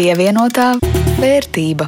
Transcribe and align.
Pievienotā 0.00 0.78
vērtība. 1.20 1.84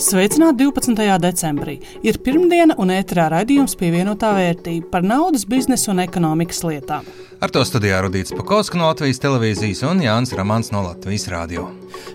Sveicināti 0.00 0.64
12. 0.64 1.02
decembrī. 1.20 1.74
Ir 2.00 2.16
pirmdiena 2.24 2.78
un 2.80 2.88
ēterā 2.94 3.26
raidījums 3.28 3.74
pievienotā 3.76 4.30
vērtība 4.38 4.88
par 4.94 5.04
naudas, 5.04 5.44
biznesa 5.44 5.90
un 5.92 6.00
ekonomikas 6.00 6.62
lietām. 6.64 7.04
Ar 7.44 7.52
to 7.52 7.60
studijā 7.68 7.98
Rudīts 8.00 8.32
Pakausks 8.32 8.78
no 8.78 8.88
Latvijas 8.88 9.20
televīzijas 9.20 9.84
un 9.84 10.00
Jānis 10.00 10.32
Ramans 10.38 10.72
no 10.72 10.80
Latvijas 10.86 11.28
radio. 11.28 11.66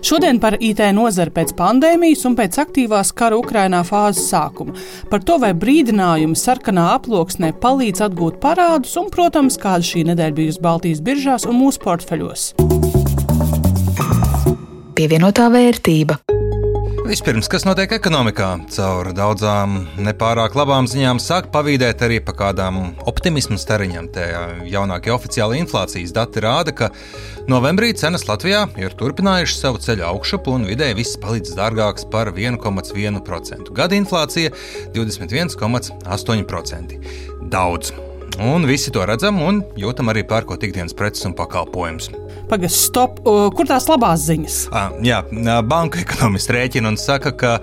Šodien 0.02 0.42
par 0.42 0.58
IT 0.58 0.82
nozari 0.98 1.30
pēc 1.36 1.54
pandēmijas 1.54 2.26
un 2.26 2.34
pēc 2.34 2.58
aktīvās 2.64 3.14
kara 3.14 3.38
Ukrainā 3.38 3.84
fāzes 3.86 4.26
sākuma. 4.32 4.74
Par 5.06 5.22
to, 5.22 5.38
vai 5.38 5.52
brīdinājumi 5.54 6.34
sarkanā 6.34 6.88
aploksnē 6.96 7.52
palīdz 7.62 8.08
atgūt 8.10 8.42
parādus 8.42 8.98
un, 8.98 9.06
protams, 9.14 9.60
kāda 9.62 9.86
šī 9.86 10.08
nedēļa 10.10 10.38
bijusi 10.42 10.66
Baltijas 10.66 11.04
biržās 11.06 11.46
un 11.46 11.62
mūsu 11.62 11.86
portfeļos. 11.86 12.48
Pievienotā 14.98 15.44
vērtība. 15.54 16.16
Vispirms, 17.06 17.46
kas 17.46 17.62
notiek 17.62 17.92
ekonomikā? 17.94 18.66
Caur 18.74 19.14
daudzām 19.14 19.86
nepārāk 20.02 20.58
labām 20.58 20.90
ziņām 20.90 21.22
sāk 21.22 21.54
pavīdēt 21.54 22.02
arī 22.02 22.18
pa 22.18 22.34
kādām 22.40 22.80
optimismu 23.06 23.54
stariņām. 23.62 24.08
Tie 24.16 24.26
jaunākie 24.72 25.14
oficiāli 25.14 25.62
inflācijas 25.62 26.10
dati 26.18 26.42
rāda, 26.42 26.74
ka 26.74 26.90
novembrī 27.46 27.94
cenas 27.94 28.26
Latvijā 28.26 28.66
ir 28.82 28.98
turpinājušas 28.98 29.62
savu 29.68 29.78
ceļu 29.86 30.02
augšup 30.10 30.50
un 30.50 30.66
vidēji 30.66 30.98
viss 30.98 31.14
palicis 31.22 31.54
dārgāks 31.54 32.02
par 32.10 32.34
1,1%. 32.34 33.70
Gada 33.78 33.94
inflācija 34.02 34.50
21,8%. 34.98 36.98
Daudz. 37.54 37.94
Un 38.38 38.66
visi 38.66 38.92
to 38.94 39.02
redzam 39.02 39.40
un 39.42 39.64
jūtam 39.78 40.12
arī 40.12 40.22
pērkot 40.28 40.62
ikdienas 40.62 40.94
preces 40.94 41.26
un 41.26 41.34
pakalpojumus. 41.38 42.12
Pagaidām, 42.48 42.70
stop, 42.70 43.18
kur 43.26 43.66
tās 43.66 43.88
labās 43.90 44.22
ziņas? 44.28 44.58
À, 44.70 44.84
jā, 45.02 45.24
banka 45.66 45.98
ekonomists 46.04 46.52
rēķina 46.54 46.92
un 46.92 46.98
saka, 47.00 47.34
ka 47.34 47.56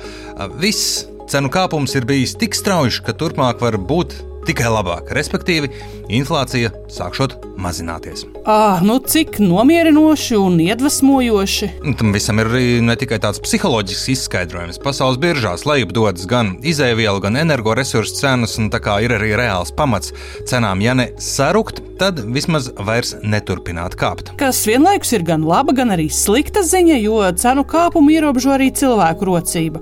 viss 0.59 1.06
cenu 1.31 1.50
kāpums 1.53 1.96
ir 1.96 2.06
bijis 2.09 2.36
tik 2.38 2.58
strauji, 2.58 3.00
ka 3.08 3.16
turpmāk 3.16 3.64
var 3.64 3.80
būt 3.80 4.18
tikai 4.46 4.68
labāk. 4.70 5.09
Respektīvi, 5.16 5.72
inflācija 6.20 6.73
sākšot 6.92 7.40
mazināties. 7.58 8.25
Ah, 8.45 8.84
nu 8.84 8.98
cik 9.00 9.39
nomierinoši 9.39 10.38
un 10.38 10.59
iedvesmojoši. 10.61 11.70
Tam 12.00 12.14
visam 12.16 12.39
ir 12.42 12.52
arī 12.52 12.67
ne 12.86 12.95
tikai 13.00 13.20
tāds 13.23 13.42
psiholoģisks 13.44 14.12
izskaidrojums. 14.16 14.80
Pasaules 14.84 15.20
biržās 15.22 15.66
lejupdodas 15.67 16.28
gan 16.30 16.56
izēvielu, 16.66 17.23
gan 17.23 17.39
energoresursu 17.42 18.20
cenas, 18.20 18.58
un 18.62 18.70
tā 18.73 18.81
kā 18.84 19.00
ir 19.06 19.16
arī 19.16 19.34
reāls 19.39 19.73
pamats 19.75 20.14
cenām, 20.50 20.84
ja 20.84 20.95
ne 20.97 21.09
sarukt, 21.22 21.81
tad 22.00 22.20
vismaz 22.36 22.70
vairs 22.75 23.16
neturpināt 23.23 23.95
kāpt. 24.00 24.34
Kas 24.40 24.62
vienlaikus 24.67 25.14
ir 25.16 25.23
gan 25.28 25.45
laba, 25.47 25.73
gan 25.75 25.94
arī 25.95 26.08
slikta 26.12 26.64
ziņa, 26.66 26.97
jo 27.03 27.22
cenu 27.40 27.64
kāpumu 27.67 28.14
ierobežo 28.16 28.53
arī 28.56 28.72
cilvēku 28.75 29.30
rocība. 29.30 29.81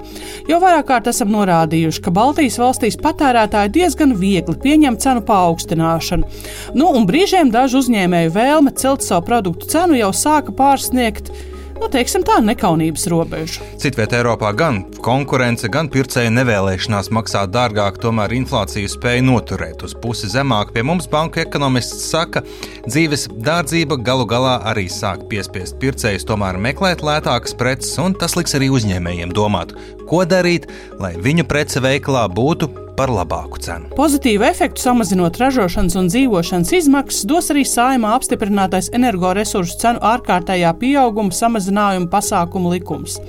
Jau 0.50 0.60
vairāk 0.62 0.88
kārt 0.90 1.10
esam 1.10 1.32
norādījuši, 1.34 2.04
ka 2.06 2.14
Baltijas 2.14 2.60
valstīs 2.62 3.00
patērētāji 3.02 3.74
diezgan 3.80 4.16
viegli 4.20 4.56
pieņem 4.64 5.00
cenu 5.02 5.24
paaugstināšanu. 5.28 6.30
Nu, 6.78 6.92
un 6.94 7.08
brīžiem 7.10 7.52
dažu 7.64 7.80
uzņēmēju 7.84 8.36
vēlme 8.36 8.76
celt 8.76 9.06
savu 9.06 9.24
produktu 9.30 9.70
cenu 9.72 9.96
jau 9.96 10.12
sāka 10.16 10.52
pārsniegt 10.56 11.32
nu, 11.80 11.88
teiksim, 11.92 12.24
tā 12.28 12.38
nekaunības 12.44 13.06
robežu. 13.12 13.64
Citvietā 13.82 14.20
Eiropā 14.22 14.54
gan 14.56 14.82
konkurence, 15.04 15.68
gan 15.72 15.90
pircēja 15.92 16.32
nevēlēšanās 16.32 17.10
maksāt 17.16 17.52
dārgāk, 17.54 18.00
tomēr 18.04 18.36
inflāciju 18.38 18.92
spēja 18.92 19.24
noturēt 19.26 19.84
uz 19.88 19.96
pusi 20.04 20.30
zemāk. 20.32 20.72
Pie 20.76 20.84
mums 20.88 21.10
banka 21.12 21.44
ekonomists 21.44 22.08
saka, 22.12 22.44
dzīves 22.88 23.30
dārdzība 23.48 24.00
galu 24.04 24.28
galā 24.30 24.60
arī 24.72 24.86
sāk 24.92 25.28
piespiest 25.32 25.80
pircējus 25.84 26.28
tomēr 26.30 26.60
meklēt 26.62 27.04
lētākas 27.04 27.58
preces, 27.60 27.96
un 28.00 28.16
tas 28.16 28.38
liks 28.40 28.56
arī 28.60 28.72
uzņēmējiem 28.76 29.36
domāt, 29.36 29.76
ko 30.08 30.24
darīt, 30.28 30.70
lai 31.04 31.16
viņu 31.20 31.48
prece 31.48 31.84
veikalā 31.84 32.28
būtu 32.32 32.83
par 32.98 33.12
labāku 33.14 33.62
cenu. 33.64 33.90
Pozitīvu 33.98 34.46
efektu 34.48 34.84
samazinot 34.84 35.40
ražošanas 35.42 35.98
un 36.00 36.12
dzīvošanas 36.12 36.74
izmaksas 36.80 37.26
dos 37.30 37.50
arī 37.54 37.66
saimā 37.68 38.14
apstiprinātais 38.18 38.92
energoresursu 38.94 39.80
cenu 39.82 40.04
ārkārtējā 40.14 40.74
pieauguma 40.82 41.34
samazinājuma 41.36 42.12
pasākumu 42.14 42.74
likums. 42.76 43.20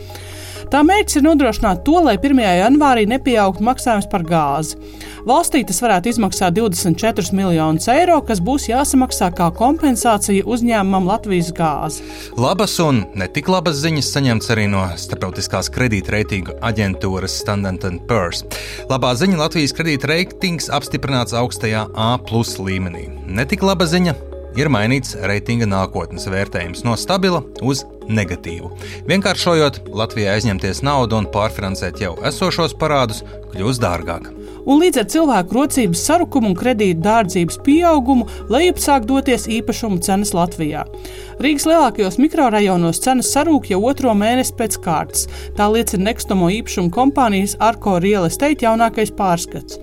Tā 0.74 0.80
mērķis 0.82 1.20
ir 1.20 1.22
nodrošināt 1.22 1.84
to, 1.86 2.00
lai 2.02 2.16
1. 2.18 2.40
janvārī 2.42 3.04
nepieaugtu 3.06 3.62
maksājums 3.62 4.08
par 4.10 4.24
gāzi. 4.26 4.74
Valstī 5.22 5.60
tas 5.62 5.78
varētu 5.78 6.10
izmaksāt 6.10 6.56
24 6.56 7.30
miljonus 7.38 7.86
eiro, 7.94 8.16
kas 8.26 8.42
būs 8.42 8.66
jāsamaksā 8.72 9.28
kā 9.38 9.52
kompensācija 9.54 10.42
uzņēmumam 10.42 11.06
Latvijas 11.12 11.52
gāzi. 11.54 12.02
Labas 12.34 12.74
un 12.82 13.04
ne 13.14 13.30
tik 13.30 13.52
labas 13.54 13.78
ziņas 13.84 14.10
saņemts 14.18 14.50
arī 14.56 14.66
no 14.74 14.82
starptautiskās 14.98 15.70
kredītreitingu 15.78 16.58
aģentūras 16.58 17.38
Standard 17.44 17.86
Poor's. 18.10 18.42
Labā 18.90 19.14
ziņa 19.22 19.44
Latvijas 19.44 19.78
kredītreitings 19.78 20.72
apstiprināts 20.74 21.38
augstajā 21.38 21.86
A 21.94 22.14
līmenī. 22.18 23.12
Ne 23.30 23.46
tik 23.46 23.62
laba 23.62 23.86
ziņa 23.86 24.33
ir 24.58 24.70
mainīts 24.72 25.16
reitinga 25.20 25.68
nākotnes 25.70 26.28
vērtējums 26.30 26.84
no 26.86 26.96
stabila 27.00 27.42
uz 27.62 27.84
negatīvu. 28.08 28.70
Vienkāršojot, 29.08 29.84
Latvijai 29.96 30.36
aizņemties 30.36 30.82
naudu 30.86 31.18
un 31.20 31.28
pārfinansēt 31.32 32.02
jau 32.04 32.14
esošos 32.28 32.76
parādus 32.80 33.24
kļūs 33.54 33.80
dārgāk. 33.82 34.30
Un 34.64 34.80
līdz 34.80 35.02
ar 35.02 35.08
cilvēku 35.12 35.56
rocības 35.58 36.02
sarukumu 36.06 36.50
un 36.50 36.56
kredītu 36.56 37.02
dārdzības 37.04 37.58
pieaugumu 37.66 38.24
lejup 38.52 38.80
sāk 38.80 39.04
doties 39.08 39.44
īpašumu 39.58 40.00
cenas 40.04 40.32
Latvijā. 40.36 40.86
Rīgas 41.44 41.66
lielākajos 41.68 42.16
mikrorajonos 42.22 43.02
cenas 43.04 43.28
sarūk 43.34 43.68
jau 43.74 43.82
otro 43.90 44.14
mēnesi 44.16 44.56
pēc 44.56 44.78
kārtas. 44.84 45.26
Tā 45.58 45.68
liecina 45.68 46.08
nekustamo 46.08 46.48
īpašumu 46.60 46.94
kompānijas 46.94 47.58
Arko 47.60 47.98
Real 48.00 48.24
Estate 48.30 48.64
jaunākais 48.64 49.12
pārskats. 49.18 49.80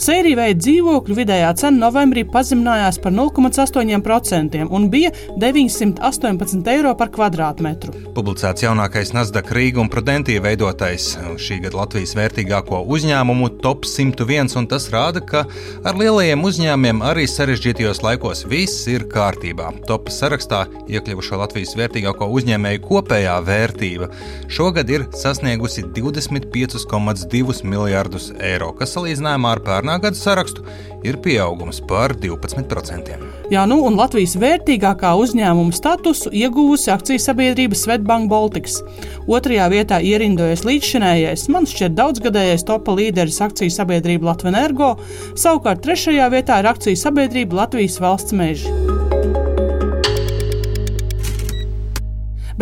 Sērija 0.00 0.38
veida 0.38 0.60
dzīvokļu 0.60 1.16
vidējā 1.16 1.50
cena 1.60 1.86
novembrī 1.86 2.24
pazeminājās 2.28 2.98
par 3.02 3.12
0,8% 3.14 4.62
un 4.68 4.88
bija 4.92 5.12
918 5.40 6.70
eiro 6.72 6.94
par 6.98 7.10
kvadrātmetru. 7.12 7.94
Publicēts 8.16 8.64
jaunākais 8.64 9.12
Nasdaq 9.16 9.52
Rīga 9.56 9.82
un 9.82 9.90
Prudentija 9.92 10.42
veidotais 10.44 11.12
šī 11.40 11.60
gada 11.66 11.82
Latvijas 11.82 12.14
vērtīgāko 12.16 12.82
uzņēmumu 12.94 13.50
top 13.64 13.86
101, 13.88 14.56
un 14.60 14.68
tas 14.70 14.88
rāda, 14.92 15.22
ka 15.24 15.44
ar 15.84 15.98
lielajiem 15.98 16.44
uzņēmumiem 16.48 17.04
arī 17.06 17.26
sarežģītajos 17.30 18.02
laikos 18.04 18.44
viss 18.48 18.86
ir 18.90 19.06
kārtībā. 19.12 19.70
Top 19.88 20.10
sarakstā 20.12 20.64
iekļuvušo 20.92 21.40
Latvijas 21.42 21.76
vērtīgāko 21.78 22.28
uzņēmēju 22.38 22.84
kopējā 22.86 23.36
vērtība 23.46 24.08
šogad 24.52 24.90
ir 24.92 25.06
sasniegusi 25.16 25.84
25,2 25.92 27.62
miljardus 27.68 28.30
eiro, 28.40 28.72
kas 28.78 28.96
salīdzinājumā 28.96 29.52
ar 29.56 29.62
pērnā 29.82 29.98
gada 30.02 30.16
sarakstu 30.16 30.62
ir 31.02 31.18
pieaugums 31.18 31.80
par 31.88 32.14
12%. 32.14 33.16
Jā, 33.50 33.64
nu 33.66 33.80
un 33.86 33.98
Latvijas 33.98 34.36
vērtīgākā 34.38 35.10
uzņēmuma 35.18 35.74
statusu 35.74 36.30
ieguvusi 36.30 36.92
akcijas 36.94 37.26
sabiedrība 37.26 37.76
Svetbank 37.76 38.30
Baltics. 38.30 38.78
Otrajā 39.26 39.66
vietā 39.72 39.98
ierindojas 39.98 40.64
līdzšinējais, 40.68 41.48
man 41.52 41.66
šķiet 41.66 41.98
daudzgadējais 41.98 42.66
topa 42.68 42.94
līderis 42.94 43.42
akcijas 43.42 43.80
sabiedrība 43.82 44.30
Latvijas 44.30 44.54
Energo, 44.54 44.94
savukārt 45.34 45.82
trešajā 45.84 46.30
vietā 46.32 46.62
ir 46.62 46.70
akcijas 46.70 47.06
sabiedrība 47.08 47.64
Latvijas 47.64 47.98
valsts 48.02 48.36
meži. 48.36 48.91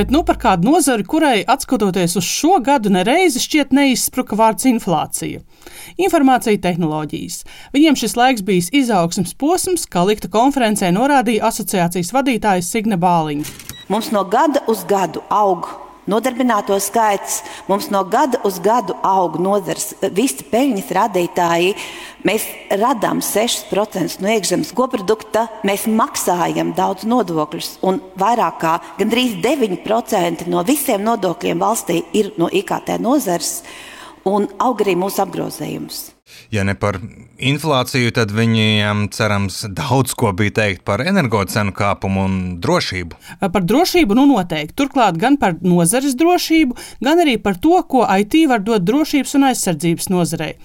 Bet 0.01 0.09
nu 0.09 0.23
par 0.25 0.39
kādu 0.41 0.65
nozari, 0.65 1.05
kurai 1.05 1.43
atskatoties 1.45 2.15
uz 2.17 2.25
šo 2.25 2.55
gadu 2.65 2.89
nereizi 2.89 3.43
šķiet 3.45 3.75
neizspruka 3.77 4.39
vārds 4.39 4.65
inflācija. 4.71 5.43
Informācija 6.01 6.57
tehnoloģijas. 6.65 7.43
Viņiem 7.75 7.99
šis 8.01 8.17
laiks 8.17 8.47
bijis 8.47 8.71
izaugsmes 8.81 9.37
posms, 9.37 9.85
kā 9.85 10.07
likta 10.09 10.33
konferencē 10.33 10.89
norādīja 10.97 11.45
asociācijas 11.51 12.15
vadītājs 12.17 12.73
Signe 12.73 12.97
Bāliņa. 12.97 13.45
Mums 13.93 14.09
no 14.17 14.25
gada 14.25 14.65
uz 14.73 14.87
gadu 14.89 15.21
aug 15.29 15.69
Nodarbināto 16.09 16.79
skaits 16.81 17.41
mums 17.69 17.91
no 17.93 18.01
gada 18.09 18.41
uz 18.49 18.57
gadu 18.63 18.97
aug 19.05 19.37
nodars, 19.43 19.93
visi 20.17 20.47
peļņas 20.49 20.93
radītāji. 20.97 21.75
Mēs 22.25 22.47
radām 22.81 23.21
6% 23.25 24.21
no 24.25 24.33
iekšzemes 24.33 24.73
koprodukta, 24.77 25.47
mēs 25.65 25.87
maksājam 25.89 26.73
daudz 26.77 27.05
nodokļus, 27.09 27.73
un 27.85 28.01
vairāk 28.21 28.61
kā 28.61 28.77
gandrīz 29.01 29.37
9% 29.45 30.49
no 30.53 30.65
visiem 30.69 31.05
nodokļiem 31.05 31.61
valstī 31.61 32.03
ir 32.17 32.33
no 32.41 32.49
IKT 32.49 32.97
nozares, 33.01 33.61
un 34.29 34.49
aug 34.61 34.85
arī 34.85 34.97
mūsu 35.01 35.25
apgrozījums. 35.25 36.20
Ja 36.51 36.65
ne 36.67 36.75
par 36.75 36.99
inflāciju, 37.39 38.11
tad 38.15 38.33
viņiem 38.35 39.05
cerams 39.15 39.63
daudz 39.71 40.17
ko 40.19 40.33
bija 40.37 40.55
teikt 40.57 40.83
par 40.89 41.03
energocenu 41.05 41.73
kāpumu 41.77 42.25
un 42.27 42.39
drošību. 42.63 43.19
Par 43.41 43.67
drošību 43.67 44.17
nu 44.19 44.27
noteikti. 44.31 44.75
Turklāt 44.81 45.19
gan 45.21 45.39
par 45.41 45.55
nozares 45.63 46.17
drošību, 46.19 46.77
gan 47.05 47.23
arī 47.23 47.37
par 47.43 47.59
to, 47.63 47.77
ko 47.91 48.03
IT 48.07 48.37
var 48.51 48.65
dot 48.67 48.83
drošības 48.89 49.37
un 49.39 49.47
aizsardzības 49.51 50.11
nozarei. 50.11 50.57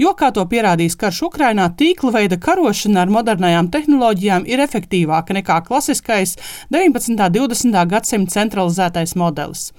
Jo, 0.00 0.14
kā 0.18 0.32
to 0.34 0.46
pierādījis 0.48 0.96
karš 1.00 1.22
Ukrainā, 1.28 1.68
tīkla 1.76 2.14
veida 2.18 2.40
karošana 2.40 3.04
ar 3.04 3.12
modernajām 3.12 3.68
tehnoloģijām 3.74 4.48
ir 4.48 4.64
efektīvāka 4.64 5.36
nekā 5.36 5.60
klasiskais 5.68 6.38
19. 6.74 7.14
un 7.14 7.22
20. 7.36 7.84
gadsimta 7.90 8.38
centralizētais 8.40 9.14
modelis. 9.20 9.70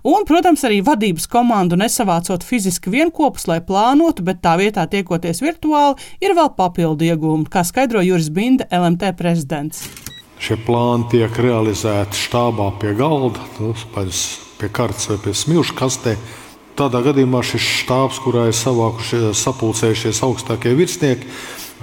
Un, 0.00 0.24
protams, 0.24 0.62
arī 0.64 0.78
vadības 0.84 1.26
komandu 1.28 1.76
nesavācot 1.76 2.44
fiziski 2.46 2.92
vienopus, 2.92 3.44
lai 3.50 3.58
plānotu, 3.60 4.24
bet 4.24 4.40
tā 4.40 4.54
vietā 4.56 4.86
tiekoties 4.88 5.42
virtuāli, 5.44 6.00
ir 6.24 6.32
vēl 6.36 6.54
papildu 6.56 7.04
iegūmi, 7.10 7.48
kā 7.52 7.60
skaidro 7.68 8.00
Juris 8.00 8.30
Binde, 8.32 8.64
LMT 8.72 9.12
prezidents. 9.18 9.84
Šie 10.40 10.56
plāni 10.64 11.04
tiek 11.12 11.36
realizēti 11.36 12.16
štābā 12.16 12.70
pie 12.80 12.94
galda, 12.96 13.44
nu, 13.60 13.74
pie 14.56 14.70
kartes 14.72 15.10
vai 15.10 15.18
pie 15.20 15.34
smilšu 15.36 15.76
kastē. 15.76 16.16
Tādā 16.80 17.02
gadījumā 17.04 17.42
šis 17.44 17.66
štābs, 17.82 18.22
kurā 18.24 18.46
ir 18.48 18.56
sapulcējušies 18.56 20.22
augstākie 20.24 20.72
virsnieki, 20.78 21.28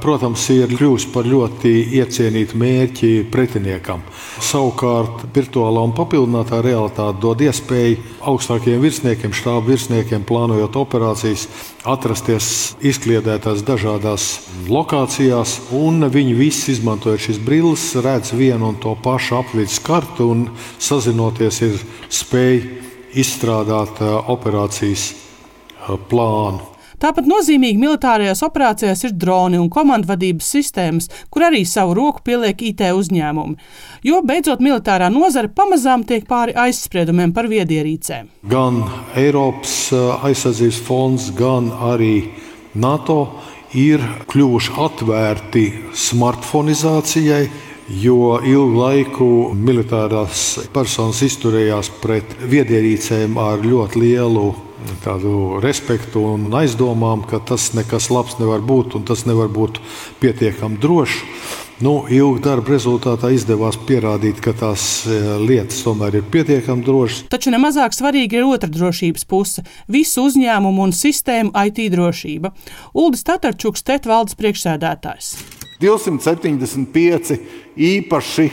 protams, 0.02 0.44
ir 0.54 0.72
kļuvis 0.78 1.08
par 1.14 1.28
ļoti 1.28 1.72
iecienītu 1.98 2.58
mērķi 2.60 3.10
pretiniekam. 3.34 4.04
Savukārt, 4.44 5.26
virtuālā 5.36 5.82
un 5.88 5.96
papildinātā 5.98 6.60
realitāte 6.64 7.22
dod 7.24 7.42
iespēju 7.42 7.98
augstākiem 8.30 8.82
virsniekiem, 8.84 9.34
štābu 9.36 9.74
virsniekiem, 9.74 10.26
plānojot 10.28 10.78
operācijas, 10.78 11.48
atrasties 11.88 12.50
izkliedētās 12.86 13.66
dažādās 13.68 14.30
lokācijās, 14.70 15.58
un 15.76 16.06
viņi 16.14 16.38
visi, 16.38 16.76
izmantojot 16.76 17.28
šīs 17.28 17.42
brilles, 17.44 17.90
redz 18.04 18.36
vienu 18.38 18.72
un 18.72 18.82
to 18.82 18.94
pašu 19.04 19.40
apvidus 19.42 19.82
kartu 19.84 20.32
un 20.34 20.48
sazinoties, 20.78 21.62
ir 21.66 21.86
spēj 22.14 22.62
izstrādāt 23.18 24.02
uh, 24.04 24.18
operācijas 24.30 25.12
uh, 25.14 25.96
plānu. 26.10 26.77
Tāpat 26.98 27.28
nozīmīgi 27.30 27.78
militārajās 27.78 28.40
operācijās 28.48 29.04
ir 29.06 29.12
droni 29.22 29.60
un 29.62 29.68
komandvadības 29.70 30.48
sistēmas, 30.56 31.10
kur 31.30 31.46
arī 31.46 31.62
savu 31.70 31.94
roku 32.00 32.24
pieliek 32.26 32.64
IT 32.72 32.82
uzņēmumi. 32.98 33.54
Jo 34.08 34.24
beidzot 34.26 34.64
militārā 34.66 35.12
nozare 35.14 35.52
pamazām 35.54 36.08
tiek 36.10 36.26
pāri 36.26 36.56
aizspriedumiem 36.58 37.36
par 37.38 37.52
viedierīcēm. 37.52 38.32
Gan 38.50 38.82
Eiropas 39.14 39.76
uh, 39.94 40.26
aizsardzības 40.26 40.82
fonds, 40.88 41.30
gan 41.38 41.70
arī 41.92 42.32
NATO 42.74 43.20
ir 43.78 44.02
kļuvuši 44.32 44.74
atvērti 44.82 45.68
smartphonizācijai, 46.08 47.46
jo 47.90 48.38
ilgu 48.44 48.80
laiku 48.82 49.28
militārās 49.56 50.70
personas 50.74 51.22
izturējās 51.26 51.92
pret 52.02 52.36
viedierīcēm 52.52 53.38
ar 53.40 53.64
ļoti 53.64 54.02
lielu 54.04 54.48
tādu 55.04 55.60
respektu 55.64 56.24
un 56.34 56.50
aizdomām, 56.56 57.24
ka 57.28 57.40
tas 57.44 57.72
nekas 57.78 58.12
labs 58.14 58.38
nevar 58.42 58.62
būt 58.66 58.98
un 59.00 59.08
tas 59.08 59.26
nevar 59.28 59.50
būt 59.52 59.82
pietiekami 60.22 60.78
drošs. 60.84 61.24
Nu, 61.78 62.08
ilgu 62.10 62.40
darbu 62.42 62.74
rezultātā 62.74 63.30
izdevās 63.36 63.76
pierādīt, 63.86 64.40
ka 64.42 64.50
tās 64.58 65.06
e, 65.06 65.20
lietas 65.38 65.84
tomēr 65.86 66.18
ir 66.18 66.24
pietiekami 66.34 66.82
drošas. 66.82 67.28
Taču 67.30 67.54
nemazāk 67.54 67.94
svarīga 67.94 68.40
ir 68.40 68.48
otra 68.50 68.70
drošības 68.74 69.28
puse- 69.30 69.62
visu 69.98 70.26
uzņēmumu 70.26 70.88
un 70.88 70.96
sistēmu 70.98 71.54
IT 71.54 71.92
drošība. 71.94 72.52
Uldis 72.98 73.22
Tatarčuks, 73.24 73.86
TET 73.86 74.10
valdes 74.10 74.34
priekšsēdētājs. 74.42 75.57
275 75.82 77.38
īpaši 77.78 78.48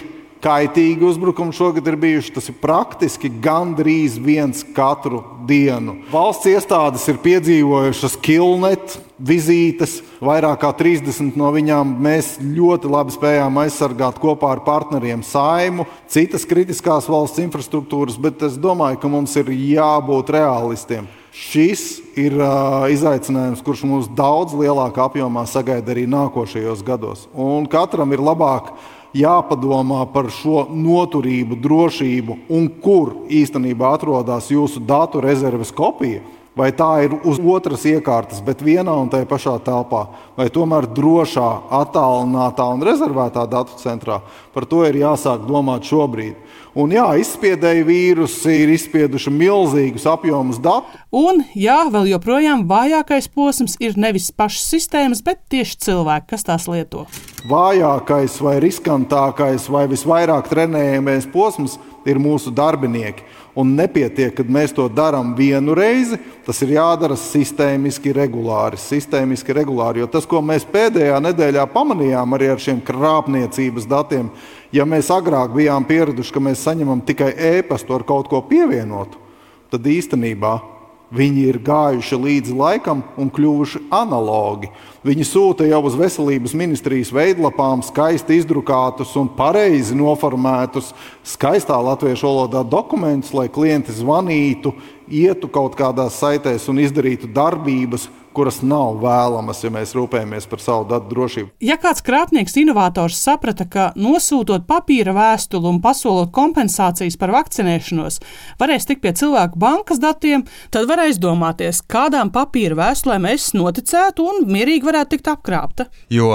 kaitīgi 0.45 1.07
uzbrukumi 1.09 1.55
šogad 1.57 1.87
ir 1.89 1.97
bijuši. 2.01 2.35
Tas 2.37 2.51
ir 2.51 2.59
praktiski 2.61 3.31
gandrīz 3.43 4.19
viens 4.21 4.65
katru 4.77 5.23
dienu. 5.49 5.97
Valsts 6.13 6.51
iestādes 6.53 7.07
ir 7.09 7.21
piedzīvojušas 7.25 8.19
kilnet 8.25 8.99
vizītes, 9.17 10.01
vairāk 10.25 10.61
kā 10.65 10.73
30 10.77 11.39
no 11.39 11.49
viņām 11.55 11.97
mēs 12.05 12.35
ļoti 12.43 12.91
labi 12.93 13.15
spējām 13.15 13.61
aizsargāt 13.63 14.19
kopā 14.21 14.55
ar 14.57 14.65
partneriem 14.67 15.23
saimu, 15.25 15.87
citas 16.11 16.45
kritiskās 16.49 17.09
valsts 17.09 17.41
infrastruktūras, 17.45 18.19
bet 18.21 18.43
es 18.45 18.59
domāju, 18.61 19.01
ka 19.01 19.13
mums 19.13 19.37
ir 19.41 19.53
jābūt 19.55 20.35
realistiem. 20.35 21.09
Šis 21.35 21.99
ir 22.15 22.37
uh, 22.39 22.85
izaicinājums, 22.95 23.63
kurš 23.67 23.81
mums 23.91 24.11
daudz 24.15 24.55
lielākā 24.55 25.09
apjomā 25.09 25.43
sagaida 25.51 25.91
arī 25.91 26.05
nākošajos 26.07 26.85
gados. 26.87 27.25
Un 27.35 27.67
katram 27.67 28.15
ir 28.15 28.23
labāk 28.23 28.71
jāpadomā 29.19 30.05
par 30.15 30.29
šo 30.31 30.69
noturību, 30.71 31.59
drošību 31.59 32.39
un 32.55 32.69
kur 32.83 33.17
īstenībā 33.27 33.97
atrodas 33.97 34.47
jūsu 34.55 34.83
datu 34.87 35.23
rezerves 35.23 35.75
kopija. 35.75 36.23
Vai 36.55 36.69
tā 36.71 36.89
ir 37.03 37.17
uz 37.27 37.41
otras 37.43 37.83
iekārtas, 37.91 38.39
bet 38.47 38.61
vienā 38.63 38.93
un 39.03 39.09
tajā 39.11 39.27
pašā 39.27 39.57
telpā, 39.67 40.05
vai 40.39 40.47
tomēr 40.55 40.87
drošā, 40.87 41.49
attālinātā 41.83 42.69
un 42.77 42.85
rezervētā 42.87 43.43
datu 43.51 43.75
centrā. 43.81 44.21
Par 44.55 44.67
to 44.71 44.85
ir 44.87 45.01
jāsāk 45.01 45.49
domāt 45.49 45.89
šobrīd. 45.91 46.39
Un 46.79 46.95
jā, 46.95 47.09
izspiedēji 47.23 47.85
vīrusi 47.87 48.55
ir 48.65 48.71
izspieduši 48.75 49.31
milzīgus 49.35 50.07
apjomus 50.11 50.61
datu. 50.63 50.99
Un 51.15 51.43
jā, 51.59 51.81
vēl 51.91 52.13
joprojām 52.13 52.65
vājākais 52.71 53.29
posms 53.35 53.75
ir 53.83 53.99
nevis 53.99 54.31
pašas 54.35 54.67
sistēmas, 54.77 55.23
bet 55.27 55.43
tieši 55.51 55.79
cilvēki, 55.87 56.31
kas 56.35 56.47
tās 56.47 56.67
lieto. 56.71 57.05
Vājākais 57.51 58.39
vai 58.43 58.57
riskantākais 58.63 59.67
vai 59.71 59.89
visvairāk 59.91 60.51
trenējamies 60.51 61.27
posms 61.35 61.79
ir 62.09 62.21
mūsu 62.21 62.53
darbinieki. 62.55 63.25
Un 63.55 63.71
nepietiek, 63.79 64.33
kad 64.35 64.49
mēs 64.51 64.73
to 64.75 64.89
darām 64.91 65.31
vienu 65.39 65.77
reizi. 65.79 66.19
Tas 66.47 66.59
ir 66.67 66.75
jādara 66.75 67.15
sistēmiski, 67.19 68.13
regulāri. 68.17 68.81
Sistēmiski, 68.81 69.55
regulāri 69.55 70.03
jo 70.03 70.11
tas, 70.11 70.27
ko 70.27 70.43
mēs 70.43 70.67
pēdējā 70.67 71.21
nedēļā 71.23 71.69
pamanījām 71.73 72.35
arī 72.35 72.51
ar 72.53 72.63
šiem 72.63 72.83
krāpniecības 72.85 73.87
datiem, 73.91 74.33
ja 74.75 74.87
mēs 74.89 75.13
agrāk 75.15 75.55
bijām 75.55 75.87
pieraduši, 75.87 76.35
ka 76.35 76.43
mēs 76.43 76.67
saņemam 76.67 77.05
tikai 77.07 77.31
ēpastu 77.55 77.95
ar 77.95 78.07
kaut 78.09 78.29
ko 78.33 78.43
pievienotu, 78.49 79.23
tad 79.71 79.87
īstenībā 79.87 80.74
viņi 81.15 81.45
ir 81.49 81.61
gājuši 81.63 82.19
līdzi 82.19 82.57
laikam 82.59 83.03
un 83.21 83.31
kļuvuši 83.33 83.85
analogi. 83.95 84.71
Viņi 85.05 85.27
sūta 85.29 85.67
jau 85.69 85.83
uz 85.87 85.97
veselības 85.99 86.55
ministrijas 86.57 87.13
veidlapām 87.15 87.83
skaisti 87.85 88.39
izdrukātus 88.41 89.15
un 89.21 89.29
pareizi 89.37 89.97
noformētus, 89.99 90.93
skaistā 91.27 91.77
latviešu 91.77 92.27
valodā 92.29 92.65
dokumentus, 92.67 93.35
lai 93.37 93.47
klienti 93.53 93.95
zvanītu, 93.95 94.75
ietu 95.09 95.51
kaut 95.53 95.77
kādās 95.79 96.19
saitēs 96.23 96.67
un 96.73 96.81
izdarītu 96.83 97.31
darbības, 97.35 98.09
kuras 98.35 98.61
nav 98.67 98.99
vēlamas, 99.03 99.63
ja 99.65 99.71
mēs 99.75 99.95
rūpējamies 99.97 100.49
par 100.51 100.63
savu 100.63 100.89
datu 100.91 101.11
drošību. 101.13 101.53
Ja 101.65 101.77
kāds 101.81 102.03
krāpnieks, 102.05 102.57
inovators 102.61 103.19
saprata, 103.21 103.67
ka 103.71 103.87
nosūtot 103.99 104.67
papīra 104.69 105.15
vēstuli 105.17 105.71
un 105.71 105.81
pasolot 105.85 106.33
kompensācijas 106.35 107.19
par 107.21 107.35
vakcinēšanos, 107.35 108.21
varēs 108.61 108.89
tikt 108.91 109.05
pie 109.05 109.15
cilvēku 109.17 109.61
bankas 109.61 110.03
datiem, 110.03 110.45
tad 110.75 110.91
var 110.91 111.05
aizdomāties, 111.07 111.83
kādām 111.91 112.33
papīra 112.35 112.79
vēstulēm 112.83 113.31
es 113.33 113.53
noticētu 113.57 114.29
un 114.31 114.45
mierīgi 114.51 114.91
varētu 114.91 115.17
tikt 115.17 115.33
apkrāpta. 115.35 115.89
Jo, 116.13 116.31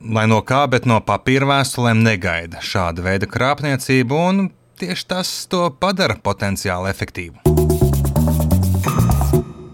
lai 0.00 0.26
no 0.30 0.40
kā, 0.46 0.64
bet 0.70 0.88
no 0.88 1.00
papīra 1.04 1.48
vēstulēm 1.50 2.02
negaida 2.06 2.62
šāda 2.64 3.04
veida 3.04 3.28
krāpniecību, 3.30 4.24
un 4.30 4.50
tieši 4.80 5.08
tas 5.10 5.30
to 5.50 5.66
padara 5.80 6.16
potenciāli 6.22 6.92
efektīvu. 6.94 7.40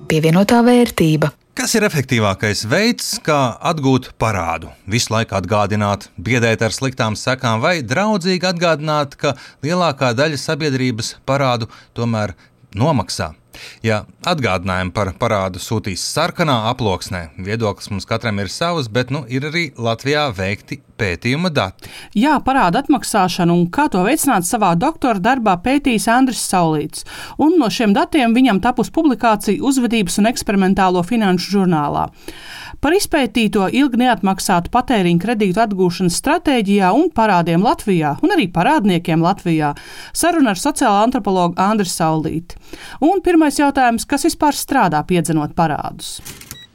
Pievienotā 0.07 0.63
vērtība. 0.63 1.33
Kas 1.67 1.73
ir 1.75 1.83
efektīvākais 1.83 2.61
veids, 2.71 3.07
kā 3.27 3.37
atgūt 3.67 4.13
parādu? 4.23 4.69
Visu 4.87 5.11
laiku 5.11 5.35
atgādināt, 5.35 6.05
biedēt 6.15 6.61
ar 6.63 6.71
sliktām 6.71 7.17
sekām, 7.19 7.59
vai 7.59 7.81
draudzīgi 7.83 8.47
atgādināt, 8.53 9.17
ka 9.19 9.33
lielākā 9.67 10.13
daļa 10.15 10.39
sabiedrības 10.39 11.17
parādu 11.27 11.67
tomēr 11.99 12.37
nomaksā. 12.71 13.33
Ja 13.83 14.05
atgādinājumu 14.23 14.95
par 14.95 15.11
parādu 15.19 15.59
sūtīs 15.59 16.07
sarkanā 16.07 16.69
aploksnē, 16.71 17.33
viedoklis 17.49 17.91
mums 17.91 18.07
katram 18.07 18.39
ir 18.45 18.53
savs, 18.53 18.87
bet 18.87 19.11
nu, 19.11 19.25
ir 19.27 19.49
arī 19.51 19.65
Latvijā 19.75 20.29
veikti 20.39 20.79
pētījuma 20.99 21.51
dati. 21.55 21.91
Jā, 22.17 22.37
parāda 22.45 22.83
atmaksāšanu 22.83 23.55
un 23.57 23.67
kā 23.73 23.87
to 23.93 24.03
veicināt 24.07 24.49
savā 24.49 24.75
doktora 24.79 25.23
darbā 25.23 25.57
pētījis 25.65 26.09
Andris 26.13 26.45
Saulīts. 26.51 27.07
Un 27.43 27.59
no 27.61 27.71
šiem 27.73 27.95
datiem 27.97 28.35
viņam 28.37 28.63
tapus 28.65 28.93
publikācija 28.95 29.63
uzvedības 29.65 30.21
un 30.21 30.31
eksperimentālo 30.33 31.03
finanšu 31.07 31.59
žurnālā. 31.59 32.07
Par 32.81 32.93
izpētīto 32.93 33.71
ilgi 33.73 34.03
neatmaksātu 34.03 34.71
patēriņu 34.75 35.23
kredītu 35.23 35.63
atgūšanas 35.65 36.19
stratēģijā 36.21 36.93
un 36.97 37.09
parādiem 37.15 37.65
Latvijā, 37.65 38.17
un 38.23 38.35
arī 38.37 38.49
parādniekiem 38.53 39.25
Latvijā, 39.25 39.73
saruna 40.13 40.53
ar 40.53 40.61
sociālo 40.61 41.01
antropologu 41.07 41.57
Andriu 41.63 41.89
Saulīti. 41.91 42.61
Un 43.05 43.25
pirmais 43.25 43.59
jautājums, 43.61 44.05
kas 44.09 44.29
vispār 44.29 44.57
strādā 44.57 45.01
piedzenot 45.09 45.57
parādus? 45.57 46.19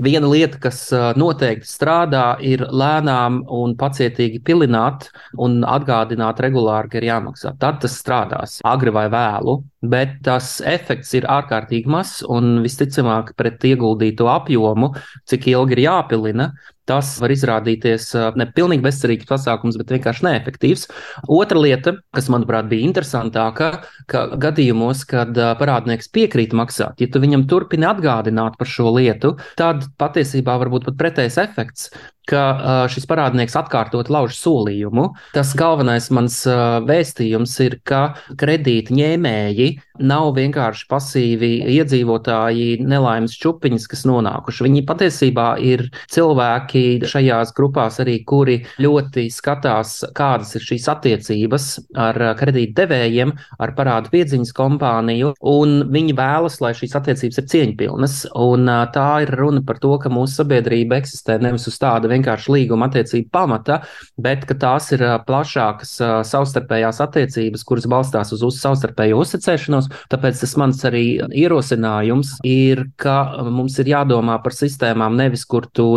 Viena 0.01 0.29
lieta, 0.31 0.57
kas 0.61 0.79
noteikti 1.19 1.67
strādā, 1.69 2.33
ir 2.41 2.63
lēnām 2.65 3.43
un 3.53 3.75
pacietīgi 3.77 4.39
pilināt 4.41 5.11
un 5.37 5.59
atgādināt 5.61 6.41
regulāri, 6.41 6.89
ka 6.89 6.97
ir 6.97 7.09
jāmaksā. 7.11 7.53
Tad 7.61 7.83
tas 7.83 7.99
strādās 8.01 8.57
agri 8.65 8.93
vai 8.95 9.05
vēlu. 9.13 9.59
Bet 9.81 10.19
tas 10.25 10.59
efekts 10.65 11.13
ir 11.17 11.25
ārkārtīgi 11.29 11.89
mazs 11.89 12.21
un 12.29 12.59
visticamāk 12.65 13.33
pret 13.39 13.63
ieguldīto 13.65 14.29
apjomu, 14.29 14.93
cik 15.29 15.49
ilgi 15.51 15.77
ir 15.77 15.83
jāpilina, 15.87 16.51
tas 16.89 17.13
var 17.21 17.31
izrādīties 17.33 18.07
ne 18.37 18.47
pilnīgi 18.55 18.83
bezcerīgs 18.85 19.29
pasākums, 19.29 19.77
bet 19.79 19.93
vienkārši 19.95 20.25
neefektīvs. 20.27 20.87
Otra 21.31 21.61
lieta, 21.61 21.95
kas 22.15 22.29
manuprāt 22.33 22.69
bija 22.71 22.87
interesantāka, 22.87 23.71
ka 24.11 24.25
gadījumos, 24.41 25.05
kad 25.09 25.37
parādnieks 25.61 26.11
piekrīt 26.13 26.55
maksāt, 26.57 27.01
ja 27.01 27.09
tu 27.11 27.21
viņam 27.23 27.47
turpini 27.49 27.87
atgādināt 27.89 28.57
par 28.59 28.69
šo 28.69 28.95
lietu, 28.97 29.37
tad 29.59 29.87
patiesībā 30.01 30.57
var 30.61 30.73
būt 30.73 30.89
pat 30.89 30.99
pretējs 31.05 31.39
efekts 31.41 31.91
ka 32.29 32.87
šis 32.91 33.07
parādnieks 33.09 33.55
atkārtot 33.59 34.11
lauž 34.13 34.35
solījumu. 34.37 35.09
Tas 35.35 35.53
galvenais 35.57 36.09
mans 36.13 36.41
vēstījums 36.87 37.55
ir, 37.65 37.79
ka 37.87 38.13
kredīta 38.39 38.93
ņēmēji 38.95 39.71
nav 40.01 40.31
vienkārši 40.37 40.87
pasīvi 40.91 41.51
iedzīvotāji, 41.75 42.81
nelaimes 42.87 43.35
čupiņas, 43.41 43.87
kas 43.91 44.05
nonākuši. 44.09 44.65
Viņi 44.67 44.83
patiesībā 44.89 45.47
ir 45.63 45.85
cilvēki 46.11 46.83
šajās 47.07 47.53
grupās 47.57 47.99
arī, 48.03 48.19
kuri 48.27 48.59
ļoti 48.81 49.27
skatās, 49.33 49.99
kādas 50.17 50.55
ir 50.57 50.65
šīs 50.65 50.87
attiecības 50.91 51.67
ar 51.99 52.19
kredītdevējiem, 52.39 53.33
ar 53.61 53.73
parādu 53.77 54.11
piedziņas 54.13 54.53
kompāniju, 54.57 55.33
un 55.51 55.77
viņi 55.91 56.15
vēlas, 56.17 56.59
lai 56.63 56.73
šīs 56.77 56.97
attiecības 56.99 57.41
ir 57.41 57.49
cieņpilnas. 57.53 58.17
Un 58.41 58.69
tā 58.95 59.07
ir 59.25 59.33
runa 59.37 59.63
par 59.65 59.81
to, 59.83 59.93
ka 60.01 60.11
mūsu 60.13 60.41
sabiedrība 60.41 61.01
eksistē 61.01 61.37
nevis 61.41 61.67
uz 61.69 61.77
tāda 61.81 62.09
vienkārši 62.11 62.55
līguma 62.55 62.89
attiecība 62.89 63.31
pamata, 63.41 63.81
bet 64.21 64.45
ka 64.49 64.57
tās 64.59 64.91
ir 64.95 65.03
plašākas 65.27 65.95
savstarpējās 66.29 67.01
attiecības, 67.05 67.65
kuras 67.67 67.87
balstās 67.91 68.33
uz 68.35 68.45
savstarpēju 68.61 69.19
uzticēšanos. 69.21 69.90
Tāpēc 70.11 70.41
tas 70.43 70.55
mans 70.59 70.81
arī 70.87 71.05
ierosinājums 71.43 72.37
ir, 72.47 72.85
ka 73.01 73.17
mums 73.51 73.77
ir 73.81 73.91
jādomā 73.93 74.37
par 74.43 74.55
sistēmām 74.55 75.17
nevis, 75.19 75.45
kur 75.49 75.67
tu 75.73 75.87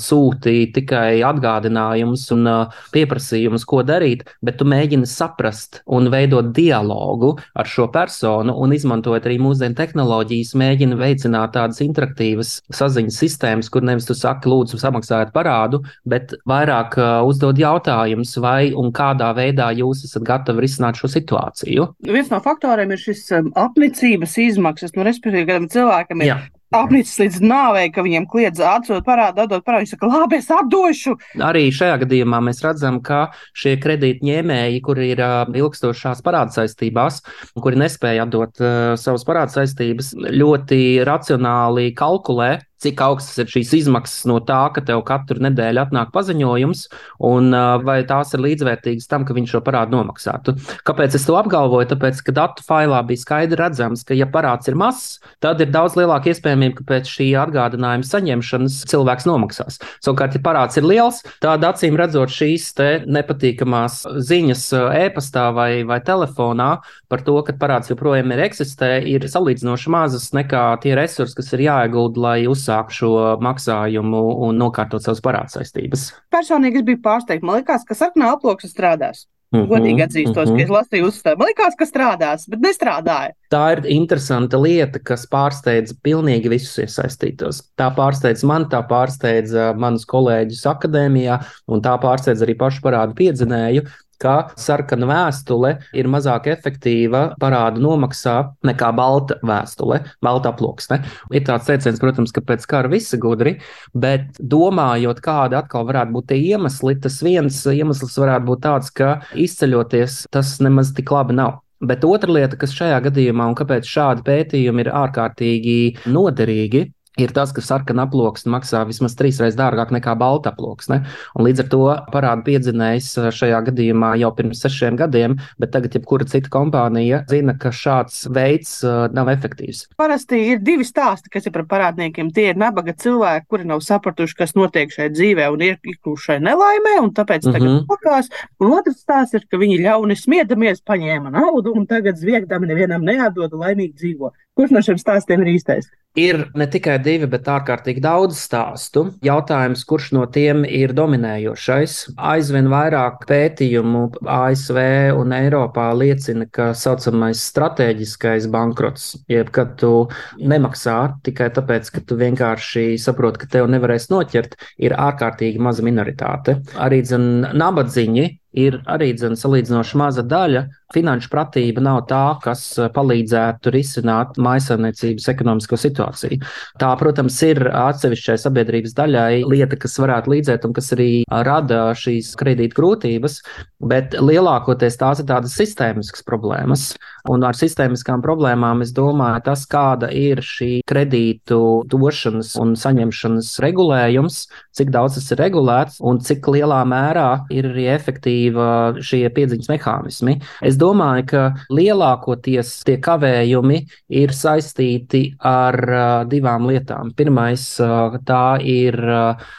sūti 0.00 0.68
tikai 0.74 1.22
atgādinājumus 1.26 2.26
un 2.36 2.50
pieprasījumus, 2.94 3.66
ko 3.68 3.82
darīt, 3.86 4.24
bet 4.44 4.58
tu 4.60 4.68
mēģini 4.68 5.08
saprast 5.08 5.82
un 5.86 6.10
veidot 6.12 6.52
dialogu 6.54 7.34
ar 7.54 7.68
šo 7.70 7.88
personu 7.94 8.54
un 8.60 8.74
izmantojot 8.76 9.26
arī 9.28 9.38
mūsdienu 9.42 9.76
tehnoloģijas, 9.78 10.54
mēģini 10.60 10.98
veicināt 11.00 11.54
tādas 11.56 11.80
interaktīvas 11.84 12.56
saziņas 12.74 13.18
sistēmas, 13.24 13.70
kur 13.72 13.84
nevis 13.86 14.08
tu 14.08 14.16
saki, 14.18 14.50
lūdzu, 14.50 14.80
samaksājiet 14.80 15.32
parādu, 15.34 15.82
bet 16.08 16.34
vairāk 16.48 16.96
uzdod 17.26 17.58
jautājumus, 17.60 18.36
vai 18.42 18.72
un 18.76 18.92
kādā 18.94 19.30
veidā 19.36 19.70
jūs 19.76 20.04
esat 20.08 20.26
gatavi 20.26 20.64
risināt 20.64 21.00
šo 21.00 21.10
situāciju. 21.12 21.88
Viens 22.08 22.30
no 22.32 22.40
faktoriem 22.44 22.94
ir 22.94 23.00
šis 23.00 23.26
apnicības 23.40 24.36
izmaksas. 24.48 24.94
Nu, 24.96 25.06
respektīvi, 25.06 25.48
kādam 25.50 25.70
cilvēkam 25.72 26.24
ir 26.24 26.32
Jā 26.32 26.42
apnicis 26.74 27.18
līdz 27.20 27.40
nāvei, 27.44 27.86
ka 27.94 28.04
viņiem 28.04 28.26
kliedz 28.30 28.62
atdot 28.64 29.04
parādu, 29.06 29.44
atdot 29.44 29.64
parādu. 29.66 29.84
Viņš 29.84 29.94
saka, 29.94 30.10
labi, 30.10 30.38
es 30.40 30.50
atdošu. 30.52 31.16
Arī 31.44 31.64
šajā 31.74 32.00
gadījumā 32.04 32.40
mēs 32.48 32.62
redzam, 32.64 33.00
ka 33.04 33.28
šie 33.56 33.76
kredītņēmēji, 33.82 34.82
kuri 34.84 35.10
ir 35.14 35.22
uh, 35.24 35.54
ilgstošās 35.54 36.22
parāda 36.26 36.56
saistībās, 36.56 37.22
kuri 37.60 37.80
nespēja 37.84 38.26
atdot 38.26 38.62
uh, 38.62 38.94
savas 39.00 39.26
parāda 39.28 39.54
saistības, 39.54 40.14
ļoti 40.14 40.80
racionāli 41.06 41.92
kalkulē 41.98 42.56
cik 42.84 43.00
augstas 43.04 43.42
ir 43.42 43.50
šīs 43.50 43.72
izmaksas 43.80 44.26
no 44.30 44.38
tā, 44.44 44.60
ka 44.74 44.84
tev 44.84 45.02
katru 45.08 45.42
nedēļu 45.44 45.82
atnāk 45.84 46.12
paziņojums, 46.14 46.86
un 47.24 47.50
vai 47.84 47.98
tās 48.08 48.34
ir 48.36 48.44
līdzvērtīgas 48.44 49.08
tam, 49.10 49.24
ka 49.26 49.36
viņš 49.36 49.56
šo 49.56 49.62
parādu 49.64 49.96
nomaksātu. 49.96 50.56
Kāpēc 50.86 51.16
es 51.18 51.26
to 51.26 51.36
apgalvoju? 51.40 51.88
Tāpēc, 51.94 52.20
ka 52.26 52.34
datu 52.36 52.64
failā 52.66 53.00
bija 53.08 53.22
skaidri 53.22 53.58
redzams, 53.60 54.04
ka, 54.06 54.16
ja 54.16 54.28
parāds 54.30 54.68
ir 54.70 54.76
mazs, 54.78 55.18
tad 55.44 55.62
ir 55.64 55.72
daudz 55.74 55.96
lielāka 55.98 56.32
iespējamība, 56.32 56.80
ka 56.80 56.88
pēc 56.92 57.10
šī 57.10 57.30
atgādinājuma 57.44 58.08
saņemšanas 58.08 58.80
cilvēks 58.90 59.28
nomaksās. 59.28 59.80
Savukārt, 60.04 60.36
ja 60.36 60.42
parāds 60.44 60.80
ir 60.80 60.88
liels, 60.88 61.22
tad 61.44 61.64
acīm 61.66 61.96
redzot 62.00 62.32
šīs 62.34 62.70
nepatīkamās 63.08 64.02
ziņas 64.28 64.64
e-pastā 65.04 65.48
vai, 65.54 65.70
vai 65.88 66.00
telefonā 66.04 66.70
par 67.12 67.22
to, 67.24 67.36
ka 67.46 67.54
parāds 67.60 67.92
joprojām 67.92 68.32
ir 68.34 68.44
eksistē, 68.48 68.96
ir 69.08 69.26
salīdzinoši 69.30 69.92
mazas 69.94 70.30
nekā 70.36 70.64
tie 70.82 70.96
resursi, 70.98 71.38
kas 71.38 71.52
ir 71.54 71.66
jāiegulda, 71.68 72.24
lai 72.24 72.38
uzsāktu 72.50 72.73
uzsāk 72.74 72.90
šo 72.94 73.38
maksājumu 73.42 74.22
un 74.46 74.58
nokārtot 74.58 75.02
savas 75.02 75.22
parādsaistības. 75.22 76.12
Personīgi 76.32 76.82
es 76.82 76.88
biju 76.88 77.02
pārsteigts. 77.02 77.44
Man 77.44 77.60
liekas, 77.60 77.84
ka 77.86 77.94
sarkanā 77.94 78.34
aploksne 78.34 78.70
strādās. 78.70 79.26
Mm 79.54 79.60
-hmm, 79.60 79.68
Godīgi 79.70 80.02
atzīstos, 80.02 80.48
mm 80.48 80.54
-hmm. 80.54 80.56
ka 80.56 80.62
es 80.62 80.70
lasīju 80.70 81.06
uzstāju. 81.06 81.38
Man 81.38 81.46
liekas, 81.46 81.74
ka 81.78 81.84
strādās, 81.84 82.48
bet 82.48 82.60
nestrādāja. 82.60 83.30
Tā 83.50 83.72
ir 83.72 83.86
interesanta 83.86 84.58
lieta, 84.58 84.98
kas 84.98 85.28
pārsteidz 85.30 85.94
pilnīgi 86.02 86.48
visus 86.48 86.78
iesaistītos. 86.78 87.62
Tā 87.78 87.94
pārsteidz 87.94 88.42
man, 88.44 88.64
tā 88.64 88.82
pārsteidz 88.82 89.54
manus 89.76 90.04
kolēģus 90.06 90.66
akadēmijā, 90.66 91.38
un 91.68 91.80
tā 91.80 91.94
pārsteidz 92.02 92.42
arī 92.42 92.56
pašu 92.58 92.80
parādu 92.82 93.14
piedzinēju, 93.14 93.82
ka 94.20 94.34
sarkana 94.60 95.08
vēstule 95.08 95.74
ir 95.96 96.08
mazāk 96.10 96.48
efektīva 96.52 97.24
parādu 97.40 97.82
nomaksā 97.84 98.36
nekā 98.66 98.90
balta 98.96 99.38
vēstule, 99.46 100.00
balta 100.24 100.52
aploksne. 100.54 101.00
Ir 101.34 101.44
tāds 101.46 101.68
teiciens, 101.68 102.00
protams, 102.02 102.34
ka 102.34 102.44
pēc 102.44 102.66
kara 102.70 102.90
visi 102.92 103.18
gudri, 103.20 103.56
bet 103.94 104.38
domājot, 104.38 105.22
kādi 105.24 105.58
atkal 105.58 105.86
varētu 105.88 106.16
būt 106.16 106.30
tie 106.32 106.40
iemesli, 106.52 106.96
tas 107.02 107.20
viens 107.24 107.60
iemesls 107.70 108.18
varētu 108.20 108.50
būt 108.50 108.64
tāds, 108.64 108.94
ka 108.94 109.18
izceļoties 109.34 110.24
tas 110.34 110.56
nemaz 110.64 110.94
tik 110.96 111.14
labi 111.14 111.36
nav. 111.38 111.60
Bet 111.84 112.04
otra 112.06 112.32
lieta, 112.32 112.56
kas 112.56 112.72
šajā 112.72 113.00
gadījumā 113.08 113.48
un 113.50 113.56
kāpēc 113.58 113.88
šādi 113.88 114.24
pētījumi 114.24 114.86
ir 114.86 114.92
ārkārtīgi 114.94 115.78
noderīgi, 116.14 116.86
ir 117.20 117.32
tas, 117.34 117.52
ka 117.54 117.62
sarkana 117.62 118.06
aploksne 118.08 118.52
maksā 118.54 118.82
vismaz 118.88 119.14
trīs 119.18 119.38
reizes 119.42 119.58
dārgāk 119.58 119.92
nekā 119.94 120.14
balta 120.18 120.50
aploksne. 120.50 121.00
Līdz 121.38 121.64
ar 121.64 121.68
to 121.70 121.82
parāda 122.14 122.44
piedzinējs 122.46 123.10
uh, 123.20 123.28
šajā 123.34 123.60
gadījumā 123.68 124.14
jau 124.22 124.30
pirms 124.34 124.62
sešiem 124.64 124.98
gadiem, 124.98 125.36
bet 125.62 125.74
tagad 125.74 125.94
jebkura 125.94 126.26
cita 126.30 126.50
kompānija 126.52 127.22
zina, 127.30 127.54
ka 127.60 127.70
šāds 127.74 128.24
veids 128.34 128.76
uh, 128.86 129.06
nav 129.14 129.30
efektīvs. 129.34 129.84
Parasti 130.00 130.40
ir 130.52 130.62
divi 130.64 130.86
stāsti, 130.86 131.30
kas 131.32 131.46
ir 131.46 131.54
par 131.54 131.66
parādniekiem. 131.70 132.32
Tie 132.34 132.48
ir 132.50 132.60
nabaga 132.60 132.96
cilvēki, 132.98 133.48
kuri 133.50 133.68
nav 133.70 133.82
sapratuši, 133.86 134.38
kas 134.42 134.56
notiek 134.58 134.92
šajā 134.94 135.12
dzīvē 135.14 135.48
un 135.54 135.66
ir 135.68 135.78
ikuši 135.94 136.30
šai 136.30 136.40
nelaimē, 136.42 136.96
un 137.04 137.12
tāpēc 137.14 137.46
tagad 137.46 137.68
mm 137.68 137.76
-hmm. 137.78 137.86
pakās. 137.90 138.30
Un 138.60 138.74
otrs 138.78 139.02
stāsts 139.04 139.38
ir, 139.38 139.46
ka 139.50 139.60
viņi 139.60 139.82
ļauni 139.86 140.16
smiedamies, 140.18 140.82
paņēma 140.82 141.30
naudu 141.34 141.74
un 141.74 141.86
tagad 141.86 142.18
zviegdami 142.18 142.66
nevienam 142.66 143.04
neatdod 143.04 143.52
laimīgi 143.52 143.94
dzīvo. 143.94 144.32
Kurš 144.54 144.74
no 144.74 144.82
šiem 144.86 144.98
stāstiem 144.98 145.42
ir 145.42 145.56
īstais? 145.56 145.86
Ir 146.14 146.44
ne 146.54 146.68
tikai 146.70 147.00
divi, 147.02 147.26
bet 147.26 147.48
ārkārtīgi 147.50 147.98
daudz 148.02 148.38
stāstu. 148.38 149.08
Jautājums, 149.26 149.82
kurš 149.82 150.12
no 150.14 150.22
tiem 150.30 150.62
ir 150.62 150.94
dominējošais? 150.94 151.96
Aizvien 152.14 152.70
vairāk 152.70 153.26
pētījumu 153.26 154.04
ASV 154.22 154.78
un 155.18 155.34
Eiropā 155.34 155.88
liecina, 155.98 156.46
ka 156.46 156.64
tā 156.64 156.78
saucamais 156.78 157.42
strateģiskais 157.50 158.46
bankrots, 158.52 159.10
jeb 159.28 159.50
kad 159.54 159.74
tu 159.80 160.06
nemaksā 160.38 160.96
tikai 161.26 161.50
tāpēc, 161.54 161.90
ka 161.92 162.04
tu 162.06 162.16
vienkārši 162.20 162.94
saproti, 163.02 163.42
ka 163.42 163.50
tev 163.58 163.68
nevarēs 163.74 164.08
noķert, 164.12 164.56
ir 164.78 164.96
ārkārtīgi 164.96 165.60
maza 165.60 165.84
minoritāte. 165.84 166.60
Arī 166.80 167.02
dzen, 167.04 167.50
nabadziņi 167.58 168.30
ir 168.54 168.78
arī 168.90 169.12
dzen, 169.16 169.36
salīdzinoši 169.38 169.98
maza 170.00 170.24
daļa. 170.26 170.64
Finanšu 170.94 171.30
pratība 171.32 171.82
nav 171.82 172.04
tā, 172.06 172.22
kas 172.44 172.62
eh, 172.78 172.86
palīdzētu 172.94 173.72
risināt 173.74 174.38
maisaimniecības 174.38 175.26
ekonomisko 175.32 175.78
situāciju. 175.80 176.38
Tā, 176.78 176.92
protams, 177.00 177.40
ir 177.42 177.64
atsevišķai 177.66 178.36
sabiedrības 178.44 178.94
daļai 178.94 179.42
lieta, 179.50 179.78
kas 179.80 179.98
varētu 179.98 180.34
līdzēt 180.36 180.68
un 180.68 180.76
kas 180.76 180.92
arī 180.94 181.08
rada 181.26 181.88
šīs 181.98 182.30
kredīt 182.38 182.76
grūtības, 182.78 183.40
bet 183.82 184.14
lielākoties 184.20 185.00
tās 185.00 185.22
ir 185.22 185.28
tādas 185.32 185.56
sistēmiskas 185.58 186.22
problēmas. 186.28 186.92
Un 187.32 187.42
ar 187.48 187.58
sistēmiskām 187.58 188.22
problēmām 188.22 188.84
es 188.84 188.94
domāju, 188.94 189.42
tas, 189.48 189.64
kāda 189.66 190.12
ir 190.14 190.44
šī 190.44 190.84
kredītu 190.86 191.58
došanas 191.90 192.54
un 192.60 192.76
saņemšanas 192.78 193.50
regulējums, 193.64 194.40
cik 194.76 194.94
daudz 194.94 195.18
tas 195.18 195.30
ir 195.34 195.42
regulēts 195.42 195.98
un 196.04 196.20
cik 196.22 196.46
lielā 196.54 196.82
mērā 196.86 197.28
ir 197.54 197.72
arī 197.72 197.88
efektīvi 197.96 198.43
efektīva 198.44 199.00
šie 199.02 199.28
piedziņas 199.32 199.70
mehānismi. 199.70 200.38
Es 200.62 200.76
domāju, 200.76 201.26
ka 201.30 201.42
lielākoties 201.70 202.84
tie 202.84 202.98
kavējumi 202.98 203.86
ir 204.08 204.32
saistīti 204.32 205.36
ar 205.40 206.26
divām 206.28 206.68
lietām. 206.68 207.14
Pirmais, 207.16 207.80
tā 208.26 208.58
ir 208.62 208.94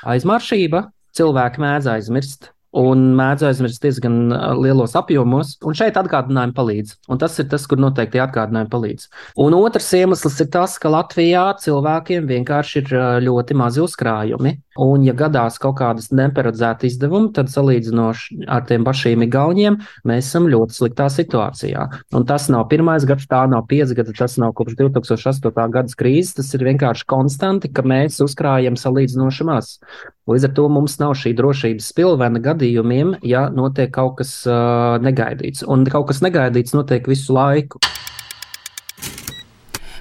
aizmaršība. 0.06 0.90
Cilvēki 1.16 1.62
mēdz 1.64 1.88
aizmirst, 1.88 2.52
un 2.76 3.06
mēdz 3.16 3.46
aizmirst 3.50 3.84
diezgan 3.84 4.18
lielos 4.60 4.96
apjomos. 5.00 5.56
Un 5.66 5.78
šeit 5.78 5.98
atgādinājumi 6.00 6.56
palīdz. 6.58 6.96
Un 7.12 7.22
tas 7.22 7.38
ir 7.40 7.50
tas, 7.52 7.66
kur 7.70 7.80
noteikti 7.82 8.22
atgādinājumi 8.24 8.72
palīdz. 8.72 9.08
Un 9.46 9.56
otrs 9.58 9.92
iemesls 9.98 10.38
ir 10.44 10.52
tas, 10.54 10.78
ka 10.82 10.92
Latvijā 10.92 11.48
cilvēkiem 11.64 12.28
vienkārši 12.30 12.84
ir 12.84 12.96
ļoti 13.26 13.58
mazi 13.58 13.84
uzkrājumi. 13.86 14.58
Un, 14.82 15.06
ja 15.08 15.14
gadās 15.16 15.56
kaut 15.62 15.78
kādas 15.80 16.10
neparedzētas 16.12 16.90
izdevumi, 16.90 17.32
tad 17.36 17.48
salīdzinoši 17.48 18.42
ar 18.52 18.66
tiem 18.68 18.84
pašiem 18.84 19.24
Igauniem 19.24 19.78
mēs 20.04 20.28
esam 20.28 20.50
ļoti 20.52 20.76
sliktā 20.76 21.08
situācijā. 21.14 21.86
Un 22.18 22.28
tas 22.28 22.50
nav 22.52 22.68
pirmais 22.72 23.08
gads, 23.08 23.30
tā 23.32 23.46
nav 23.48 23.70
pieci 23.70 23.96
gadi, 23.96 24.16
tas 24.18 24.36
nav 24.42 24.52
kopš 24.58 24.76
2008. 24.82 25.72
gada 25.72 25.96
krīzes. 25.96 26.36
Tas 26.42 26.52
ir 26.58 26.68
vienkārši 26.68 27.08
konstanti, 27.08 27.72
ka 27.72 27.86
mēs 27.88 28.20
uzkrājam 28.26 28.76
salīdzinoši 28.80 29.48
maz. 29.48 29.78
Līdz 30.26 30.48
ar 30.48 30.54
to 30.58 30.64
mums 30.74 30.96
nav 30.98 31.12
šī 31.22 31.36
drošības 31.38 31.92
spilvena 31.92 32.40
gadījumiem, 32.42 33.12
ja 33.30 33.44
notiek 33.54 33.92
kaut 33.94 34.16
kas 34.24 34.32
uh, 34.50 34.96
negaidīts. 34.98 35.62
Un 35.70 35.84
kaut 35.86 36.08
kas 36.10 36.24
negaidīts 36.26 36.74
notiek 36.74 37.06
visu 37.06 37.36
laiku. 37.38 37.78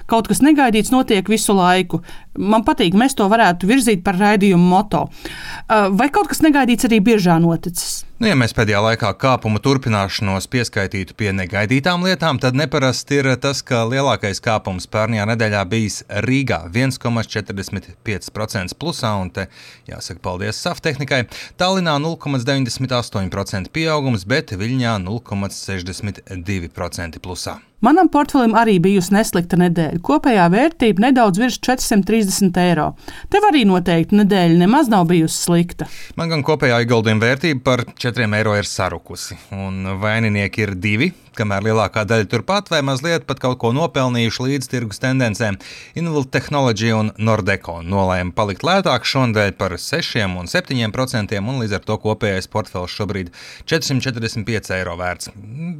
Kaut 0.09 0.25
kas 0.29 0.41
negaidīts 0.41 0.89
notiek 0.93 1.29
visu 1.29 1.53
laiku. 1.53 2.01
Man 2.41 2.65
patīk, 2.65 2.97
mēs 2.97 3.13
to 3.17 3.29
varētu 3.29 3.69
virzīt 3.69 4.01
par 4.05 4.17
raidījumu 4.17 4.65
moto. 4.65 5.03
Uh, 5.05 5.91
vai 5.93 6.09
kaut 6.09 6.33
kas 6.33 6.41
negaidīts 6.41 6.89
arī 6.89 7.03
biežā 7.05 7.37
noticis? 7.45 8.01
Nu, 8.15 8.29
ja 8.29 8.35
mēs 8.39 8.53
pēdējā 8.55 8.79
laikā 8.79 9.09
kāpumu 9.19 9.59
turpināšanos 9.59 10.45
pieskaitītu 10.47 11.11
pie 11.19 11.33
negaidītām 11.35 11.99
lietām, 12.07 12.39
tad 12.39 12.55
neparasti 12.55 13.19
ir 13.19 13.27
tas, 13.43 13.59
ka 13.59 13.83
lielākais 13.91 14.39
kāpums 14.45 14.87
pērnajā 14.87 15.25
nedēļā 15.33 15.63
bijis 15.67 16.07
Rīgā 16.23 16.71
1,45% 16.71 18.79
plusā, 18.79 19.11
un 19.19 19.27
te 19.35 19.51
jāsaka 19.91 20.23
paldies 20.23 20.55
saftehnikai. 20.63 21.27
Tallinā 21.59 21.99
0,98% 22.07 23.67
pieaugums, 23.75 24.23
bet 24.23 24.55
Viļņā 24.55 24.95
0,62% 25.03 27.19
plusā. 27.19 27.59
Manam 27.85 28.07
portfelim 28.09 28.55
arī 28.57 28.79
bijusi 28.81 29.13
neslikta 29.13 29.59
nedēļa. 29.59 29.99
Kopējā 30.05 30.45
vērtība 30.49 31.03
nedaudz 31.03 31.37
virs 31.37 31.57
430 31.67 32.55
eiro. 32.63 32.85
Tev 33.29 33.45
arī 33.49 33.61
noteikti 33.67 34.17
nedēļa 34.21 34.57
nemaz 34.63 34.87
nav 34.89 35.05
bijusi 35.11 35.37
slikta. 35.37 35.85
Man 36.17 36.31
gan 36.31 36.41
kopējā 36.47 36.79
ieguldījuma 36.81 37.27
vērtība 37.27 37.61
par 37.67 37.83
4 38.05 38.29
eiro 38.37 38.53
ir 38.53 38.67
sarukusi, 38.69 39.37
un 39.55 39.95
vaininieki 40.01 40.67
ir 40.67 40.75
divi 40.77 41.13
kamēr 41.35 41.65
lielākā 41.67 42.05
daļa 42.07 42.27
turpat 42.31 42.69
vai 42.71 42.81
mazliet 42.85 43.25
pat 43.27 43.41
kaut 43.43 43.59
ko 43.61 43.71
nopelnījuši 43.75 44.45
līdz 44.47 44.69
tirgus 44.71 45.01
tendencēm, 45.03 45.57
Invalid 45.99 46.31
Technology 46.33 46.93
un 46.95 47.11
Nordeco 47.17 47.79
nolēma 47.83 48.35
palikt 48.37 48.65
lētāk 48.67 49.07
šonadēļ 49.09 49.55
par 49.59 49.77
6 49.81 50.23
un 50.25 50.51
7 50.51 50.93
procentiem, 50.95 51.49
un 51.49 51.61
līdz 51.63 51.79
ar 51.79 51.85
to 51.87 51.99
kopējais 52.05 52.49
portfels 52.51 52.95
šobrīd 52.95 53.33
445 53.65 54.73
eiro 54.77 54.95
vērts. 55.01 55.33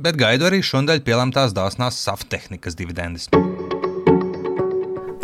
Bet 0.03 0.19
gaidu 0.19 0.49
arī 0.49 0.63
šonadēļ 0.65 1.05
pielēmtās 1.07 1.55
dāsnās 1.55 2.01
saftehnikas 2.07 2.77
dividendes. 2.79 3.29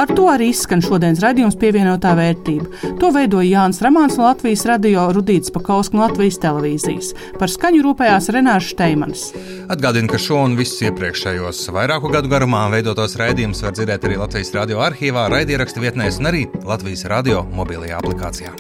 Ar 0.02 0.10
to 0.10 0.24
arī 0.34 0.48
izskan 0.50 0.82
šodienas 0.82 1.20
raidījums 1.22 1.54
pievienotā 1.62 2.16
vērtība. 2.18 2.96
To 2.98 3.12
veidoja 3.14 3.46
Jānis 3.52 3.84
Ramāns 3.86 4.16
no 4.18 4.26
Latvijas 4.26 4.64
radio, 4.66 5.04
Rudīts 5.14 5.54
Pakausks 5.54 5.94
no 5.94 6.02
Latvijas 6.02 6.40
televīzijas. 6.42 7.12
Par 7.38 7.52
skaņu 7.54 7.84
rūpējās 7.86 8.32
Renāša 8.34 8.72
Steimanis. 8.74 9.28
Atgādinu, 9.70 10.10
ka 10.10 10.18
šo 10.18 10.40
un 10.48 10.56
visus 10.58 10.82
iepriekšējos 10.88 11.60
vairāku 11.76 12.10
gadu 12.16 12.32
garumā 12.34 12.64
veidotos 12.74 13.14
raidījumus 13.22 13.62
var 13.62 13.78
dzirdēt 13.78 14.08
arī 14.10 14.18
Latvijas 14.24 14.50
radio 14.58 14.82
arhīvā, 14.82 15.28
raidierakstu 15.36 15.86
vietnēs 15.86 16.18
un 16.18 16.32
arī 16.32 16.48
Latvijas 16.66 17.06
radio 17.06 17.46
mobilajā 17.54 18.02
aplikācijā. 18.02 18.58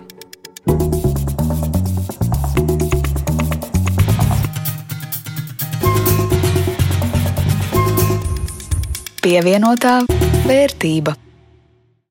Pievienotā 9.25 9.97
vērtība. 10.45 11.17